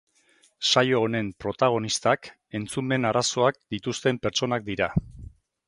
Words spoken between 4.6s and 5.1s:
dira.